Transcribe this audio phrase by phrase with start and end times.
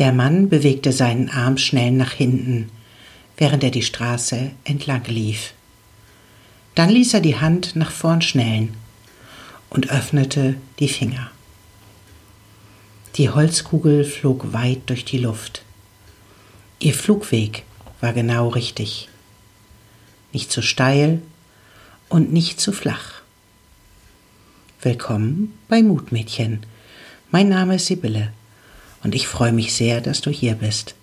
[0.00, 2.70] Der Mann bewegte seinen Arm schnell nach hinten,
[3.36, 5.52] während er die Straße entlang lief.
[6.74, 8.74] Dann ließ er die Hand nach vorn schnellen
[9.68, 11.30] und öffnete die Finger.
[13.16, 15.64] Die Holzkugel flog weit durch die Luft.
[16.78, 17.64] Ihr Flugweg
[18.00, 19.10] war genau richtig.
[20.32, 21.20] Nicht zu steil
[22.08, 23.20] und nicht zu flach.
[24.80, 26.64] Willkommen bei Mutmädchen.
[27.30, 28.32] Mein Name ist Sibylle
[29.02, 30.94] und ich freue mich sehr, dass du hier bist.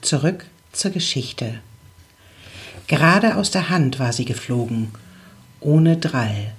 [0.00, 1.60] Zurück zur Geschichte.
[2.86, 4.88] Gerade aus der Hand war sie geflogen,
[5.60, 6.52] ohne Drall,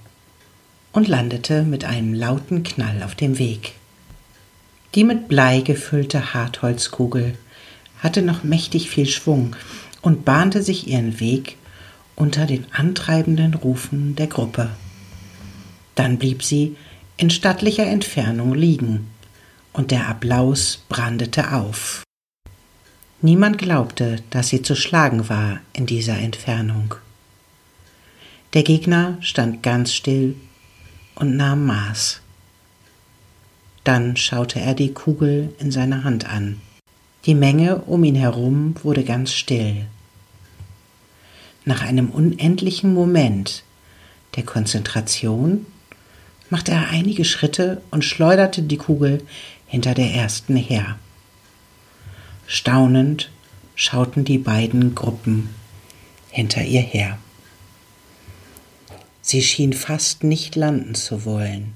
[0.91, 3.73] und landete mit einem lauten Knall auf dem Weg.
[4.95, 7.37] Die mit Blei gefüllte Hartholzkugel
[7.99, 9.55] hatte noch mächtig viel Schwung
[10.01, 11.57] und bahnte sich ihren Weg
[12.15, 14.69] unter den antreibenden Rufen der Gruppe.
[15.95, 16.75] Dann blieb sie
[17.17, 19.11] in stattlicher Entfernung liegen,
[19.73, 22.03] und der Applaus brandete auf.
[23.21, 26.95] Niemand glaubte, dass sie zu schlagen war in dieser Entfernung.
[28.53, 30.35] Der Gegner stand ganz still
[31.16, 32.22] und nahm Maß.
[33.83, 36.61] Dann schaute er die Kugel in seiner Hand an.
[37.25, 39.85] Die Menge um ihn herum wurde ganz still.
[41.63, 43.63] Nach einem unendlichen Moment
[44.35, 45.66] der Konzentration
[46.50, 49.23] machte er einige Schritte und schleuderte die Kugel
[49.66, 50.97] hinter der ersten her.
[52.47, 53.31] Staunend
[53.75, 55.49] schauten die beiden Gruppen
[56.29, 57.17] hinter ihr her.
[59.21, 61.73] Sie schien fast nicht landen zu wollen.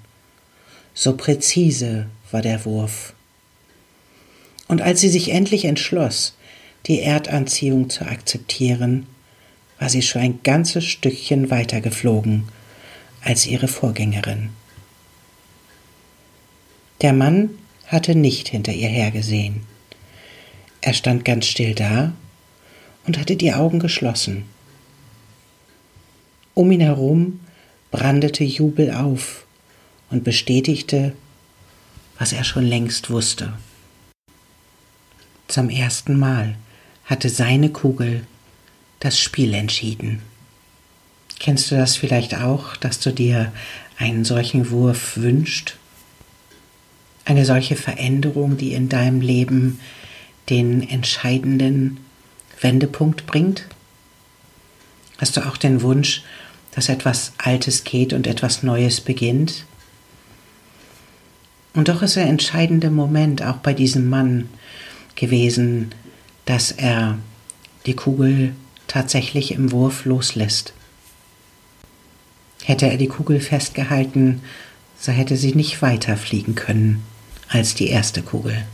[0.93, 3.13] So präzise war der Wurf.
[4.67, 6.35] Und als sie sich endlich entschloss,
[6.85, 9.07] die Erdanziehung zu akzeptieren,
[9.79, 12.47] war sie schon ein ganzes Stückchen weiter geflogen
[13.23, 14.49] als ihre Vorgängerin.
[17.01, 17.49] Der Mann
[17.87, 19.61] hatte nicht hinter ihr hergesehen.
[20.81, 22.13] Er stand ganz still da
[23.05, 24.45] und hatte die Augen geschlossen.
[26.53, 27.39] Um ihn herum
[27.91, 29.45] brandete Jubel auf
[30.09, 31.13] und bestätigte,
[32.17, 33.53] was er schon längst wusste.
[35.47, 36.55] Zum ersten Mal
[37.05, 38.25] hatte seine Kugel
[38.99, 40.21] das Spiel entschieden.
[41.39, 43.51] Kennst du das vielleicht auch, dass du dir
[43.97, 45.77] einen solchen Wurf wünscht?
[47.25, 49.79] Eine solche Veränderung, die in deinem Leben
[50.49, 51.97] den entscheidenden
[52.61, 53.67] Wendepunkt bringt?
[55.17, 56.23] Hast du auch den Wunsch,
[56.71, 59.65] dass etwas Altes geht und etwas Neues beginnt?
[61.73, 64.49] Und doch ist der entscheidende Moment auch bei diesem Mann
[65.15, 65.93] gewesen,
[66.45, 67.19] dass er
[67.85, 68.55] die Kugel
[68.87, 70.73] tatsächlich im Wurf loslässt.
[72.63, 74.41] Hätte er die Kugel festgehalten,
[74.99, 77.03] so hätte sie nicht weiter fliegen können
[77.47, 78.65] als die erste Kugel.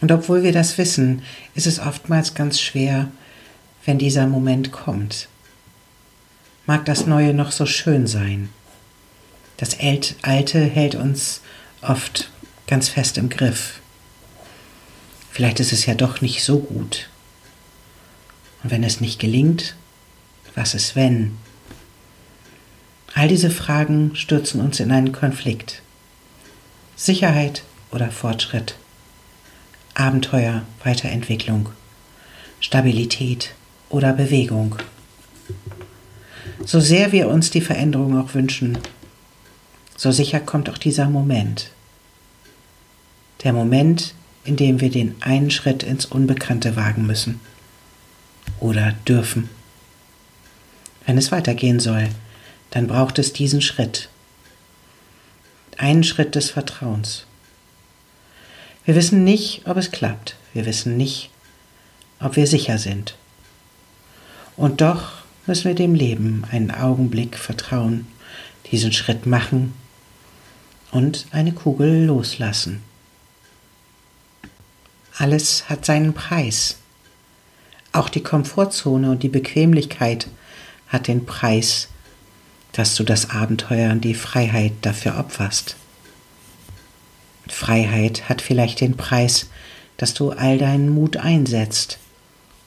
[0.00, 1.22] Und obwohl wir das wissen,
[1.54, 3.08] ist es oftmals ganz schwer,
[3.84, 5.28] wenn dieser Moment kommt.
[6.66, 8.50] Mag das Neue noch so schön sein.
[9.56, 11.40] Das Alte hält uns
[11.80, 12.30] oft
[12.66, 13.80] ganz fest im Griff.
[15.30, 17.08] Vielleicht ist es ja doch nicht so gut.
[18.62, 19.76] Und wenn es nicht gelingt,
[20.54, 21.36] was ist wenn?
[23.14, 25.82] All diese Fragen stürzen uns in einen Konflikt.
[26.96, 28.76] Sicherheit oder Fortschritt?
[29.98, 31.70] Abenteuer, Weiterentwicklung,
[32.60, 33.54] Stabilität
[33.88, 34.76] oder Bewegung.
[36.66, 38.76] So sehr wir uns die Veränderung auch wünschen,
[39.96, 41.70] so sicher kommt auch dieser Moment.
[43.42, 44.12] Der Moment,
[44.44, 47.40] in dem wir den einen Schritt ins Unbekannte wagen müssen
[48.60, 49.48] oder dürfen.
[51.06, 52.08] Wenn es weitergehen soll,
[52.70, 54.10] dann braucht es diesen Schritt.
[55.78, 57.25] Einen Schritt des Vertrauens.
[58.86, 60.36] Wir wissen nicht, ob es klappt.
[60.54, 61.30] Wir wissen nicht,
[62.20, 63.16] ob wir sicher sind.
[64.56, 65.10] Und doch
[65.46, 68.06] müssen wir dem Leben einen Augenblick vertrauen,
[68.70, 69.74] diesen Schritt machen
[70.92, 72.80] und eine Kugel loslassen.
[75.18, 76.76] Alles hat seinen Preis.
[77.90, 80.28] Auch die Komfortzone und die Bequemlichkeit
[80.86, 81.88] hat den Preis,
[82.70, 85.74] dass du das Abenteuer und die Freiheit dafür opferst.
[87.48, 89.48] Freiheit hat vielleicht den Preis,
[89.96, 91.98] dass du all deinen Mut einsetzt,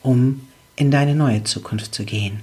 [0.01, 2.41] um in deine neue Zukunft zu gehen.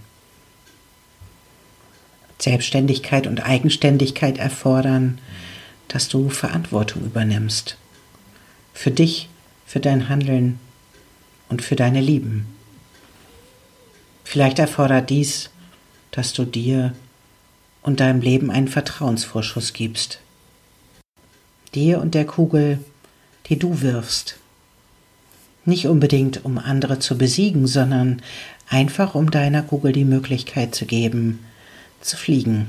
[2.39, 5.19] Selbstständigkeit und Eigenständigkeit erfordern,
[5.89, 7.79] dass du Verantwortung übernimmst.
[8.75, 9.29] Für dich,
[9.65, 10.61] für dein Handeln
[11.49, 12.47] und für deine Lieben.
[14.25, 15.51] Vielleicht erfordert dies,
[16.11, 16.95] dass du dir
[17.83, 20.21] und deinem Leben einen Vertrauensvorschuss gibst.
[21.77, 22.79] Dir und der Kugel,
[23.47, 24.39] die du wirfst.
[25.67, 28.23] Nicht unbedingt, um andere zu besiegen, sondern
[28.67, 31.45] einfach, um deiner Kugel die Möglichkeit zu geben,
[32.01, 32.69] zu fliegen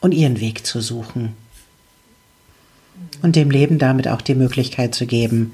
[0.00, 1.34] und ihren Weg zu suchen.
[3.20, 5.52] Und dem Leben damit auch die Möglichkeit zu geben,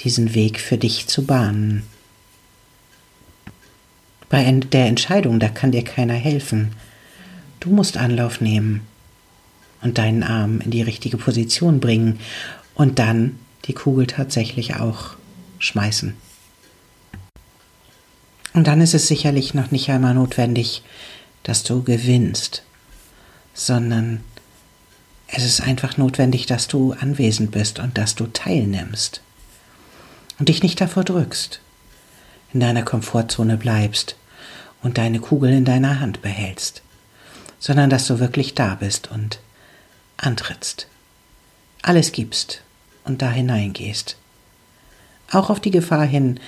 [0.00, 1.84] diesen Weg für dich zu bahnen.
[4.28, 6.72] Bei der Entscheidung, da kann dir keiner helfen.
[7.58, 8.86] Du musst Anlauf nehmen
[9.82, 12.20] und deinen Arm in die richtige Position bringen
[12.74, 15.16] und dann die Kugel tatsächlich auch
[15.58, 16.14] schmeißen.
[18.52, 20.82] Und dann ist es sicherlich noch nicht einmal notwendig,
[21.42, 22.64] dass du gewinnst,
[23.54, 24.22] sondern
[25.28, 29.22] es ist einfach notwendig, dass du anwesend bist und dass du teilnimmst
[30.38, 31.60] und dich nicht davor drückst,
[32.52, 34.16] in deiner Komfortzone bleibst
[34.82, 36.82] und deine Kugel in deiner Hand behältst,
[37.60, 39.38] sondern dass du wirklich da bist und
[40.20, 40.86] antrittst,
[41.82, 42.62] alles gibst
[43.04, 44.16] und da hineingehst.
[45.30, 46.40] Auch auf die Gefahr hin,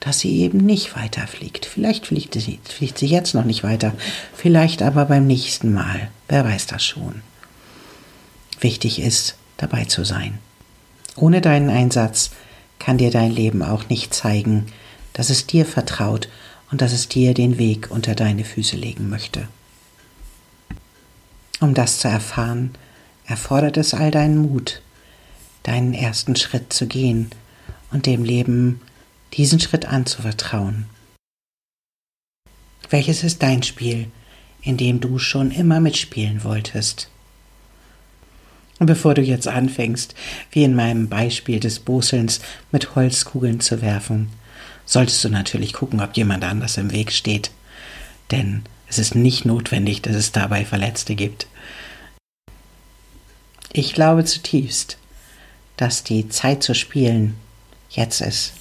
[0.00, 1.66] dass sie eben nicht weiterfliegt.
[1.66, 3.94] Vielleicht fliegt sie, fliegt sie jetzt noch nicht weiter,
[4.34, 6.10] vielleicht aber beim nächsten Mal.
[6.28, 7.22] Wer weiß das schon.
[8.60, 10.38] Wichtig ist, dabei zu sein.
[11.16, 12.30] Ohne deinen Einsatz
[12.78, 14.66] kann dir dein Leben auch nicht zeigen,
[15.12, 16.28] dass es dir vertraut
[16.70, 19.48] und dass es dir den Weg unter deine Füße legen möchte.
[21.60, 22.70] Um das zu erfahren,
[23.28, 24.80] erfordert es all deinen Mut,
[25.62, 27.30] deinen ersten Schritt zu gehen
[27.92, 28.80] und dem Leben
[29.34, 30.86] diesen Schritt anzuvertrauen.
[32.90, 34.10] Welches ist dein Spiel,
[34.62, 37.10] in dem du schon immer mitspielen wolltest?
[38.78, 40.14] Und bevor du jetzt anfängst,
[40.52, 42.40] wie in meinem Beispiel des Boselns
[42.72, 44.30] mit Holzkugeln zu werfen,
[44.86, 47.50] solltest du natürlich gucken, ob jemand anders im Weg steht.
[48.30, 51.46] Denn es ist nicht notwendig, dass es dabei Verletzte gibt.
[53.72, 54.96] Ich glaube zutiefst,
[55.76, 57.36] dass die Zeit zu spielen
[57.90, 58.52] jetzt ist.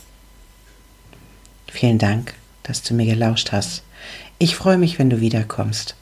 [1.68, 2.34] Vielen Dank,
[2.64, 3.84] dass du mir gelauscht hast.
[4.40, 5.96] Ich freue mich, wenn du wiederkommst.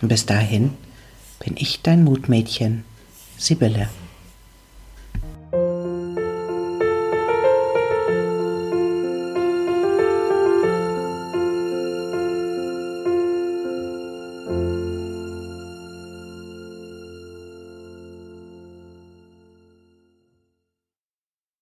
[0.00, 0.74] Und bis dahin
[1.40, 2.84] bin ich dein Mutmädchen,
[3.38, 3.88] Sibylle.